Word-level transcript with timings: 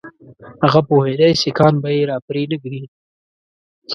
هغه 0.63 0.79
پوهېدی 0.87 1.31
سیکهان 1.41 1.75
به 1.81 1.89
یې 1.95 2.03
را 2.09 2.17
پرې 2.27 2.43
نه 2.51 2.57
ږدي. 2.61 2.83